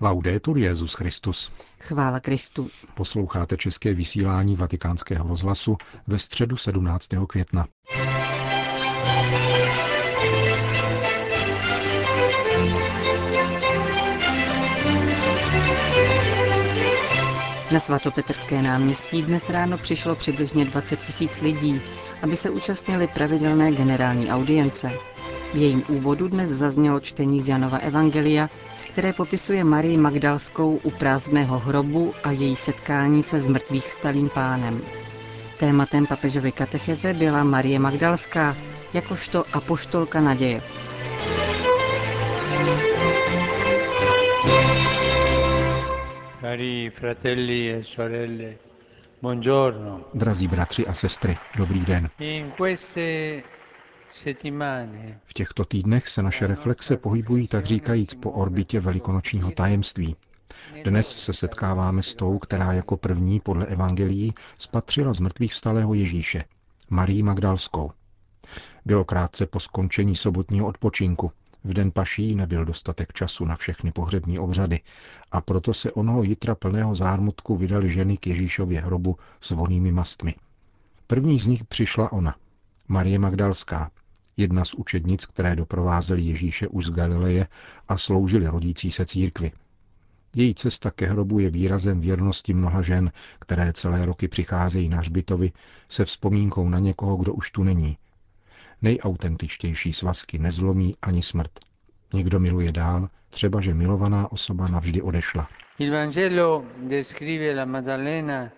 [0.00, 1.52] Laudetur Jezus Christus.
[1.80, 2.70] Chvála Kristu.
[2.94, 5.76] Posloucháte české vysílání Vatikánského rozhlasu
[6.06, 7.08] ve středu 17.
[7.28, 7.66] května.
[17.72, 21.80] Na svatopetrské náměstí dnes ráno přišlo přibližně 20 tisíc lidí,
[22.22, 24.92] aby se účastnili pravidelné generální audience.
[25.54, 28.48] V jejím úvodu dnes zaznělo čtení z Janova Evangelia,
[28.96, 34.82] které popisuje Marii Magdalskou u prázdného hrobu a její setkání se zmrtvých vstalým pánem.
[35.58, 38.56] Tématem papežovy katecheze byla Marie Magdalská,
[38.94, 40.62] jakožto apoštolka naděje.
[46.40, 48.54] Cari fratelli e sorelle,
[49.22, 50.00] buongiorno.
[50.14, 52.08] Drazí bratři a sestry, dobrý den.
[52.18, 53.42] In queste
[55.24, 60.16] v těchto týdnech se naše reflexe pohybují tak říkajíc po orbitě velikonočního tajemství.
[60.84, 66.44] Dnes se setkáváme s tou, která jako první podle evangelií spatřila z mrtvých vstalého Ježíše,
[66.90, 67.92] Marii Magdalskou.
[68.84, 71.32] Bylo krátce po skončení sobotního odpočinku.
[71.64, 74.80] V den paší nebyl dostatek času na všechny pohřební obřady
[75.32, 80.34] a proto se onoho jitra plného zármutku vydali ženy k Ježíšově hrobu s vonými mastmi.
[81.06, 82.36] První z nich přišla ona,
[82.88, 83.90] Marie Magdalská,
[84.36, 87.46] jedna z učednic, které doprovázely Ježíše už z Galileje
[87.88, 89.52] a sloužily rodící se církvi.
[90.36, 95.52] Její cesta ke hrobu je výrazem věrnosti mnoha žen, které celé roky přicházejí na hřbitovy
[95.88, 97.98] se vzpomínkou na někoho, kdo už tu není.
[98.82, 101.50] Nejautentičtější svazky nezlomí ani smrt.
[102.14, 105.48] Někdo miluje dál, třeba že milovaná osoba navždy odešla.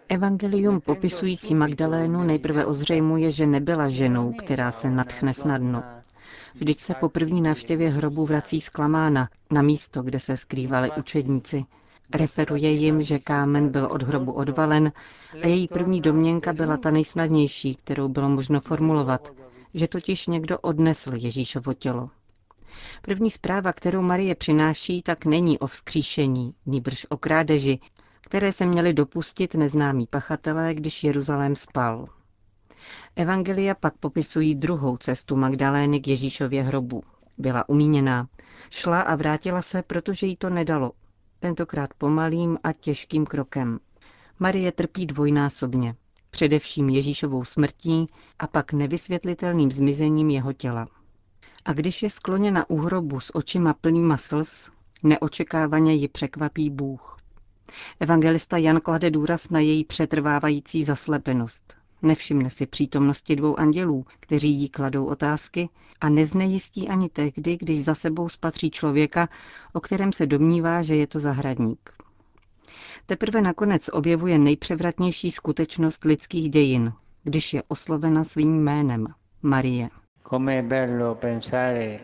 [0.08, 5.82] Evangelium popisující Magdalénu nejprve ozřejmuje, že nebyla ženou, která se nadchne snadno.
[6.54, 11.64] Vždyť se po první návštěvě hrobu vrací zklamána na místo, kde se skrývali učedníci.
[12.14, 14.92] Referuje jim, že kámen byl od hrobu odvalen
[15.42, 19.32] a její první domněnka byla ta nejsnadnější, kterou bylo možno formulovat,
[19.74, 22.10] že totiž někdo odnesl Ježíšovo tělo.
[23.02, 27.78] První zpráva, kterou Marie přináší, tak není o vzkříšení, nýbrž o krádeži,
[28.20, 32.08] které se měli dopustit neznámí pachatelé, když Jeruzalém spal.
[33.16, 37.02] Evangelia pak popisují druhou cestu Magdalény k Ježíšově hrobu.
[37.38, 38.28] Byla umíněná.
[38.70, 40.92] Šla a vrátila se, protože jí to nedalo.
[41.40, 43.78] Tentokrát pomalým a těžkým krokem.
[44.38, 45.94] Marie trpí dvojnásobně.
[46.30, 48.06] Především Ježíšovou smrtí
[48.38, 50.88] a pak nevysvětlitelným zmizením jeho těla.
[51.68, 54.70] A když je skloněna u hrobu s očima plnýma slz,
[55.02, 57.16] neočekávaně ji překvapí Bůh.
[58.00, 61.76] Evangelista Jan klade důraz na její přetrvávající zaslepenost.
[62.02, 65.68] Nevšimne si přítomnosti dvou andělů, kteří jí kladou otázky
[66.00, 69.28] a neznejistí ani tehdy, když za sebou spatří člověka,
[69.72, 71.90] o kterém se domnívá, že je to zahradník.
[73.06, 76.92] Teprve nakonec objevuje nejpřevratnější skutečnost lidských dějin,
[77.24, 79.06] když je oslovena svým jménem
[79.42, 79.88] Marie.
[80.22, 82.00] Com'è bello pensare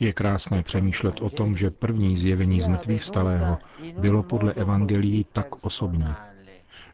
[0.00, 3.58] je krásné přemýšlet o tom, že první zjevení z mrtvých vstalého
[3.98, 6.14] bylo podle evangelií tak osobní.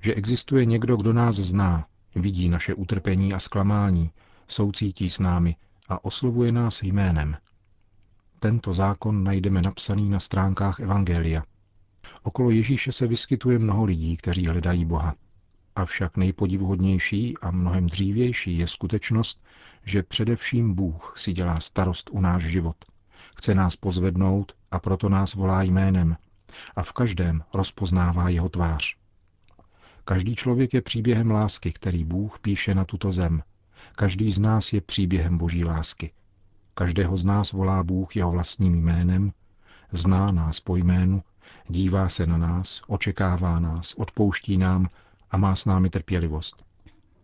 [0.00, 4.10] Že existuje někdo, kdo nás zná, vidí naše utrpení a zklamání,
[4.48, 5.56] soucítí s námi
[5.88, 7.36] a oslovuje nás jménem.
[8.38, 11.42] Tento zákon najdeme napsaný na stránkách Evangelia.
[12.22, 15.14] Okolo Ježíše se vyskytuje mnoho lidí, kteří hledají Boha.
[15.76, 19.44] Avšak nejpodivuhodnější a mnohem dřívější je skutečnost,
[19.84, 22.76] že především Bůh si dělá starost u náš život.
[23.36, 26.16] Chce nás pozvednout a proto nás volá jménem
[26.76, 28.96] a v každém rozpoznává jeho tvář.
[30.04, 33.42] Každý člověk je příběhem lásky, který Bůh píše na tuto zem.
[33.96, 36.12] Každý z nás je příběhem boží lásky.
[36.74, 39.32] Každého z nás volá Bůh jeho vlastním jménem,
[39.92, 41.22] zná nás po jménu,
[41.68, 44.88] dívá se na nás, očekává nás, odpouští nám
[45.32, 46.64] a má s námi trpělivost.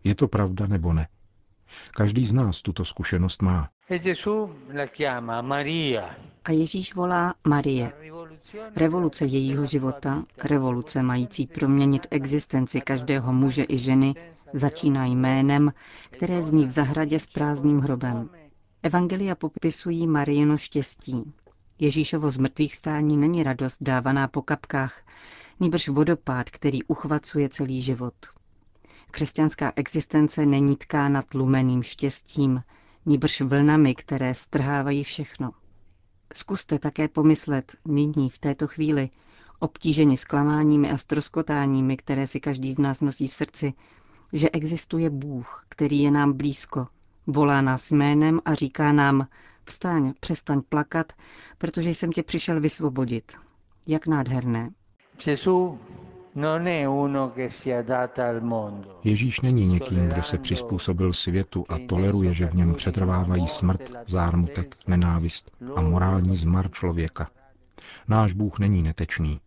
[0.04, 1.08] Je to pravda nebo ne?
[1.91, 3.69] Každý z nás tuto zkušenost má.
[6.44, 7.93] A Ježíš volá Marie.
[8.76, 14.14] Revoluce jejího života, revoluce mající proměnit existenci každého muže i ženy,
[14.52, 15.72] začíná jménem,
[16.11, 18.31] které zní v zahradě s prázdným hrobem.
[18.82, 21.32] Evangelia popisují Mariino štěstí.
[21.78, 25.02] Ježíšovo zmrtvých stání není radost dávaná po kapkách,
[25.60, 28.14] nýbrž vodopád, který uchvacuje celý život.
[29.10, 32.62] Křesťanská existence není tkána tlumeným štěstím,
[33.06, 35.50] nýbrž vlnami, které strhávají všechno.
[36.34, 39.10] Zkuste také pomyslet nyní, v této chvíli,
[39.58, 43.72] obtíženi zklamáními a stroskotáními, které si každý z nás nosí v srdci,
[44.32, 46.87] že existuje Bůh, který je nám blízko,
[47.26, 49.26] volá nás jménem a říká nám,
[49.69, 51.12] Vstáň, přestaň plakat,
[51.58, 53.32] protože jsem tě přišel vysvobodit.
[53.87, 54.70] Jak nádherné.
[59.05, 64.76] Ježíš není někým, kdo se přizpůsobil světu a toleruje, že v něm přetrvávají smrt, zármutek,
[64.87, 67.31] nenávist a morální zmar člověka.
[68.09, 69.41] Náš Bůh není netečný.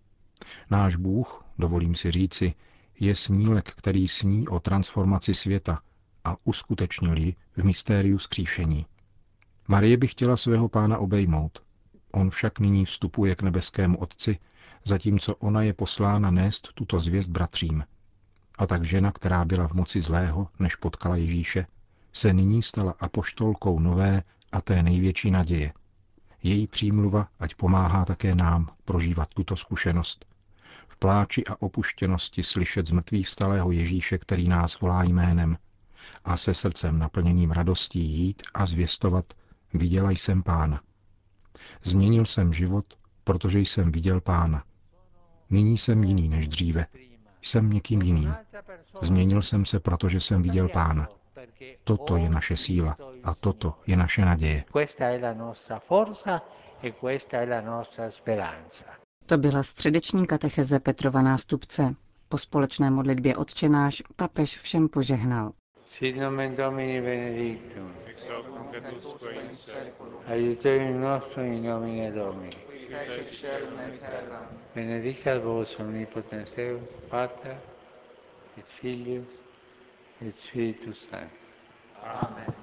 [0.72, 2.54] Náš Bůh, dovolím si říci,
[3.00, 5.80] je snílek, který sní o transformaci světa
[6.24, 8.86] a uskutečnil ji v mystériu skříšení.
[9.68, 11.62] Marie by chtěla svého pána obejmout.
[12.12, 14.40] On však nyní vstupuje k nebeskému Otci,
[14.84, 17.84] zatímco ona je poslána nést tuto zvěst bratřím.
[18.58, 21.66] A tak žena, která byla v moci zlého, než potkala Ježíše,
[22.14, 25.74] se nyní stala apoštolkou nové a té největší naděje.
[26.44, 30.26] Její přímluva ať pomáhá také nám prožívat tuto zkušenost.
[30.88, 35.58] V pláči a opuštěnosti slyšet z mrtvých vstalého Ježíše, který nás volá jménem,
[36.26, 39.26] a se srdcem naplněným radostí jít a zvěstovat,
[39.74, 40.82] viděla jsem pána.
[41.84, 42.86] Změnil jsem život,
[43.24, 44.64] protože jsem viděl pána.
[45.50, 46.86] Nyní jsem jiný než dříve.
[47.42, 48.36] Jsem někým jiným.
[49.02, 51.08] Změnil jsem se, protože jsem viděl pána.
[51.84, 54.64] Toto je naše síla a toto je naše naděje.
[59.26, 61.96] To byla středeční katecheze Petrova nástupce.
[62.30, 65.52] Po společné modlitbě odčenáš papež všem požehnal.
[65.92, 67.92] Sit nomen Domini benedictum.
[68.08, 70.24] Ex hoc nunc et usque in seculum.
[70.26, 72.56] Aiuterium nostrum in nomine Domini.
[72.88, 74.48] Fecit celum et terram.
[74.74, 77.58] Benedicat vos omnipotens Deus, Pater
[78.58, 79.28] et Filius
[80.22, 81.38] et Spiritus Sanctus.
[82.02, 82.54] Amen.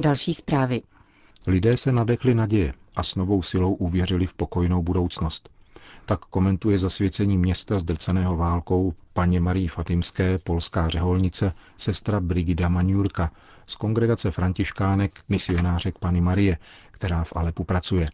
[0.00, 0.82] Další zprávy.
[1.46, 5.50] Lidé se nadechli naděje a s novou silou uvěřili v pokojnou budoucnost.
[6.06, 13.32] Tak komentuje zasvěcení města zdrceného válkou paně Marii Fatimské, polská řeholnice, sestra Brigida Maniurka
[13.66, 16.58] z kongregace františkánek misionářek Pany Marie,
[16.90, 18.10] která v Alepu pracuje.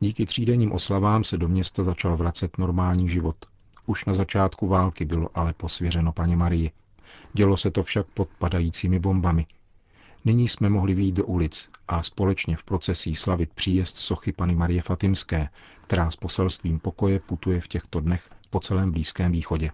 [0.00, 3.36] Díky třídenním oslavám se do města začal vracet normální život.
[3.86, 6.70] Už na začátku války bylo ale posvěřeno paní Marii.
[7.32, 9.46] Dělo se to však pod padajícími bombami–
[10.24, 14.82] Nyní jsme mohli vyjít do ulic a společně v procesí slavit příjezd sochy Pany Marie
[14.82, 15.48] Fatimské,
[15.80, 19.70] která s poselstvím pokoje putuje v těchto dnech po celém Blízkém východě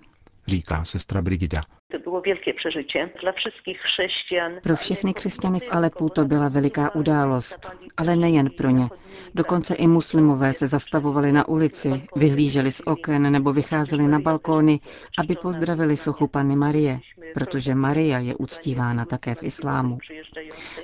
[0.48, 1.62] říká sestra Brigida.
[1.90, 4.52] To bylo velké přežití dla všech křesťan.
[4.62, 8.88] Pro všechny křesťany v Alepu to byla veliká událost, ale nejen pro ně.
[9.34, 14.80] Dokonce i muslimové se zastavovali na ulici, vyhlíželi z oken nebo vycházeli na balkóny,
[15.18, 17.00] aby pozdravili sochu Panny Marie,
[17.38, 19.98] protože Maria je uctívána také v islámu.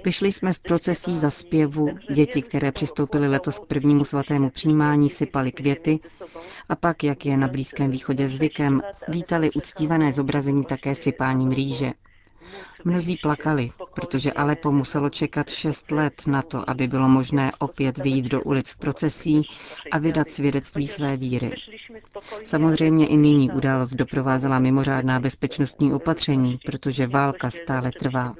[0.04, 5.52] Vyšli jsme v procesí za zpěvu, děti, které přistoupily letos k prvnímu svatému přijímání, sypali
[5.52, 6.00] květy
[6.68, 11.92] a pak, jak je na Blízkém východě zvykem, vítali uctívané zobrazení také sypáním rýže.
[12.84, 18.24] Mnozí plakali, protože Alepo muselo čekat šest let na to, aby bylo možné opět vyjít
[18.28, 19.42] do ulic v procesí
[19.90, 21.52] a vydat svědectví své víry.
[22.44, 28.34] Samozřejmě i nyní událost doprovázela mimořádná bezpečnostní opatření, protože válka stále trvá.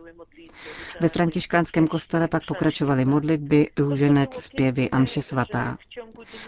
[1.01, 5.79] Ve františkánském kostele pak pokračovaly modlitby, růženec, zpěvy a mše svatá.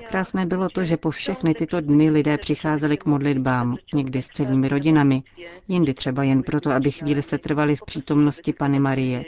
[0.09, 4.69] Krásné bylo to, že po všechny tyto dny lidé přicházeli k modlitbám, někdy s celými
[4.69, 5.23] rodinami,
[5.69, 9.25] jindy třeba jen proto, aby chvíli se trvali v přítomnosti Pany Marie.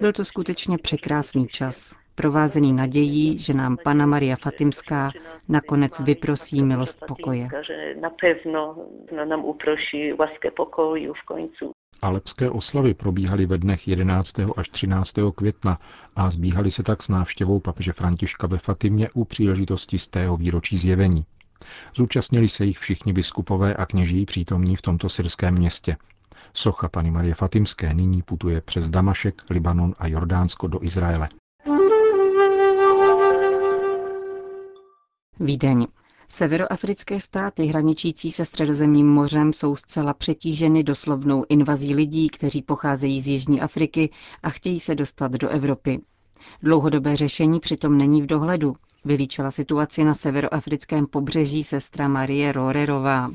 [0.00, 5.10] Byl to skutečně překrásný čas, provázený nadějí, že nám Pana Maria Fatimská
[5.48, 7.48] nakonec vyprosí milost pokoje.
[9.28, 11.70] nám uproší łaskę pokoju v koncu.
[12.02, 14.34] Alepské oslavy probíhaly ve dnech 11.
[14.56, 15.14] až 13.
[15.34, 15.78] května
[16.16, 20.78] a zbíhaly se tak s návštěvou papeže Františka ve Fatimě u příležitosti z tého výročí
[20.78, 21.24] zjevení.
[21.94, 25.96] Zúčastnili se jich všichni biskupové a kněží přítomní v tomto syrském městě.
[26.54, 31.28] Socha Pany Marie Fatimské nyní putuje přes Damašek, Libanon a Jordánsko do Izraele.
[35.40, 35.86] Vídeň.
[36.28, 43.28] Severoafrické státy hraničící se středozemním mořem jsou zcela přetíženy doslovnou invazí lidí, kteří pocházejí z
[43.28, 44.10] Jižní Afriky
[44.42, 46.00] a chtějí se dostat do Evropy.
[46.62, 53.30] Dlouhodobé řešení přitom není v dohledu, vylíčila situaci na severoafrickém pobřeží sestra Marie Rorerová.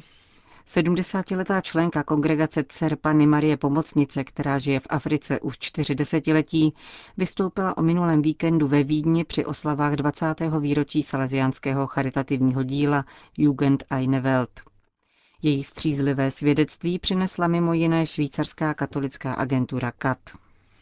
[0.69, 6.73] 70-letá členka kongregace dcer Panny Marie Pomocnice, která žije v Africe už čtyři desetiletí,
[7.17, 10.25] vystoupila o minulém víkendu ve Vídni při oslavách 20.
[10.59, 13.05] výročí salesiánského charitativního díla
[13.37, 14.59] Jugend eine Welt.
[15.41, 20.19] Její střízlivé svědectví přinesla mimo jiné švýcarská katolická agentura CAT.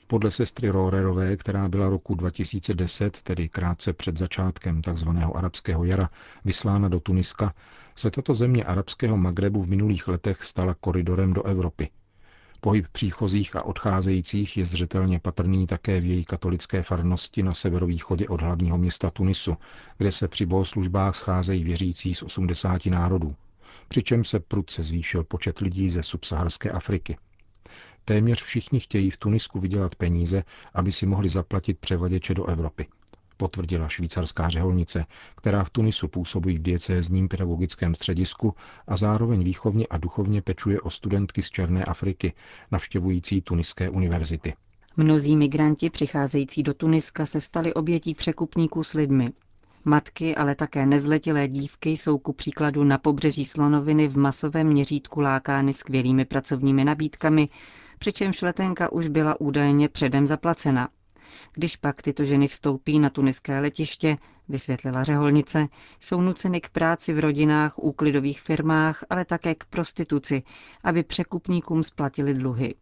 [0.10, 5.10] Podle sestry Rorerové, která byla roku 2010, tedy krátce před začátkem tzv.
[5.36, 6.10] arabského jara,
[6.46, 7.54] vyslána do Tuniska,
[7.96, 11.90] se tato země arabského Magrebu v minulých letech stala koridorem do Evropy.
[12.62, 18.42] Pohyb příchozích a odcházejících je zřetelně patrný také v její katolické farnosti na severovýchodě od
[18.42, 19.58] hlavního města Tunisu,
[19.98, 23.36] kde se při bohoslužbách scházejí věřící z 80 národů.
[23.88, 27.18] Přičem se prudce zvýšil počet lidí ze subsaharské Afriky.
[28.06, 30.44] Téměř všichni chtějí v Tunisku vydělat peníze,
[30.74, 32.88] aby si mohli zaplatit převaděče do Evropy
[33.38, 35.06] potvrdila švýcarská řeholnice,
[35.36, 38.56] která v Tunisu působí v diecézním pedagogickém středisku
[38.88, 42.34] a zároveň výchovně a duchovně pečuje o studentky z Černé Afriky,
[42.72, 44.54] navštěvující tuniské univerzity.
[44.98, 49.30] Mnozí migranti přicházející do Tuniska se stali obětí překupníků s lidmi.
[49.86, 55.74] Matky, ale také nezletilé dívky jsou ku příkladu na pobřeží Slonoviny v masovém měřítku lákány
[55.74, 57.50] skvělými pracovními nabídkami,
[58.00, 60.90] přičemž letenka už byla údajně předem zaplacena.
[61.54, 64.18] Když pak tyto ženy vstoupí na tuniské letiště,
[64.50, 65.68] vysvětlila řeholnice,
[66.00, 70.44] jsou nuceny k práci v rodinách, úklidových firmách, ale také k prostituci,
[70.84, 72.76] aby překupníkům splatili dluhy.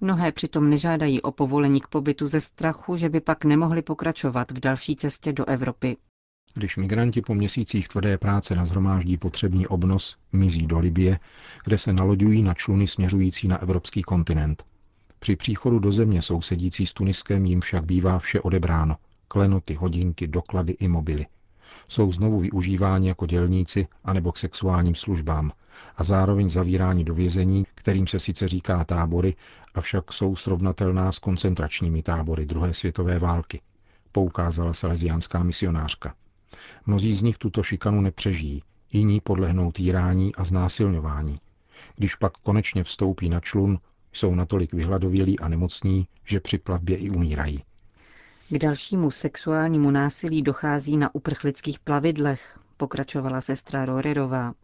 [0.00, 4.60] Mnohé přitom nežádají o povolení k pobytu ze strachu, že by pak nemohli pokračovat v
[4.60, 5.96] další cestě do Evropy.
[6.54, 11.18] Když migranti po měsících tvrdé práce nazhromáždí potřebný obnos, mizí do Libie,
[11.64, 14.64] kde se naloďují na čluny směřující na evropský kontinent.
[15.18, 18.96] Při příchodu do země sousedící s Tuniskem jim však bývá vše odebráno.
[19.28, 21.26] Klenoty, hodinky, doklady i mobily.
[21.88, 25.52] Jsou znovu využíváni jako dělníci anebo k sexuálním službám
[25.96, 29.36] a zároveň zavíráni do vězení, kterým se sice říká tábory,
[29.74, 33.60] avšak jsou srovnatelná s koncentračními tábory druhé světové války,
[34.12, 36.14] poukázala salesiánská misionářka.
[36.86, 38.62] Mnozí z nich tuto šikanu nepřežijí,
[38.92, 41.38] jiní podlehnou týrání a znásilňování.
[41.96, 43.78] Když pak konečně vstoupí na člun,
[44.12, 47.62] jsou natolik vyhladovělí a nemocní, že při plavbě i umírají.
[48.50, 54.54] K dalšímu sexuálnímu násilí dochází na uprchlických plavidlech, pokračovala sestra Rorerová.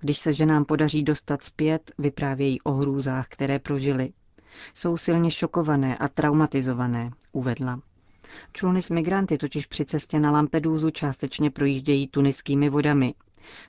[0.00, 4.12] Když se ženám podaří dostat zpět, vyprávějí o hrůzách, které prožili.
[4.74, 7.80] Jsou silně šokované a traumatizované, uvedla.
[8.52, 13.14] Čluny s migranty totiž při cestě na Lampedusu částečně projíždějí tuniskými vodami.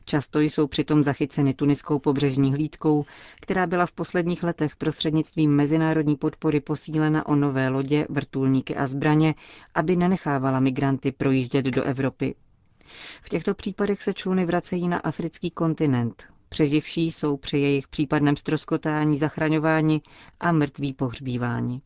[0.05, 3.05] Často jsou přitom zachyceny tuniskou pobřežní hlídkou,
[3.41, 9.35] která byla v posledních letech prostřednictvím mezinárodní podpory posílena o nové lodě, vrtulníky a zbraně,
[9.75, 12.35] aby nenechávala migranty projíždět do Evropy.
[13.21, 16.23] V těchto případech se čluny vracejí na africký kontinent.
[16.49, 20.01] Přeživší jsou při jejich případném stroskotání zachraňováni
[20.39, 21.81] a mrtví pohřbíváni.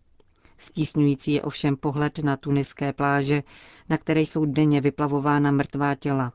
[0.66, 3.44] Stísňující je ovšem pohled na tuniské pláže,
[3.90, 6.34] na které jsou denně vyplavována mrtvá těla,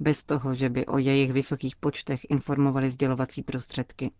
[0.00, 4.10] bez toho, že by o jejich vysokých počtech informovali sdělovací prostředky.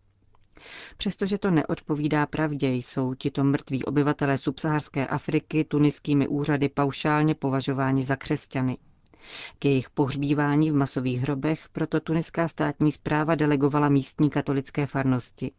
[0.96, 8.16] Přestože to neodpovídá pravdě, jsou tito mrtví obyvatelé subsaharské Afriky tuniskými úřady paušálně považováni za
[8.16, 8.78] křesťany.
[9.58, 15.52] K jejich pohřbívání v masových hrobech proto tuniská státní zpráva delegovala místní katolické farnosti.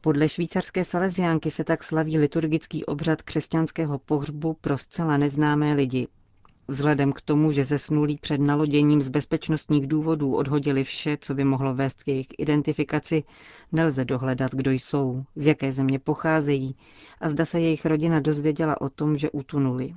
[0.00, 6.08] Podle švýcarské saleziánky se tak slaví liturgický obřad křesťanského pohřbu pro zcela neznámé lidi,
[6.70, 11.74] Vzhledem k tomu, že zesnulí před naloděním z bezpečnostních důvodů odhodili vše, co by mohlo
[11.74, 13.24] vést k jejich identifikaci,
[13.72, 16.76] nelze dohledat, kdo jsou, z jaké země pocházejí
[17.20, 19.94] a zda se jejich rodina dozvěděla o tom, že utunuli.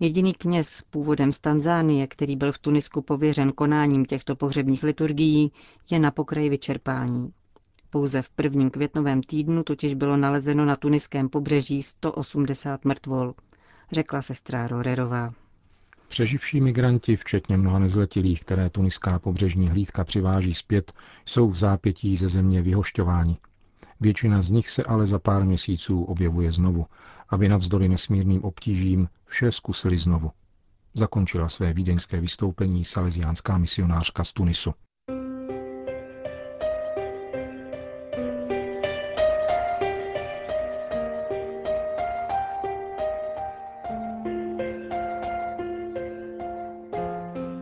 [0.00, 5.52] Jediný kněz původem z Tanzánie, který byl v Tunisku pověřen konáním těchto pohřebních liturgií,
[5.90, 7.32] je na pokraji vyčerpání.
[7.90, 13.34] Pouze v prvním květnovém týdnu totiž bylo nalezeno na tuniském pobřeží 180 mrtvol
[13.92, 15.32] řekla sestra Rorerová.
[16.08, 20.92] Přeživší migranti, včetně mnoha nezletilých, které tuniská pobřežní hlídka přiváží zpět,
[21.26, 23.36] jsou v zápětí ze země vyhošťováni.
[24.00, 26.86] Většina z nich se ale za pár měsíců objevuje znovu,
[27.28, 30.30] aby navzdory nesmírným obtížím vše zkusili znovu.
[30.94, 34.74] Zakončila své vídeňské vystoupení salesiánská misionářka z Tunisu.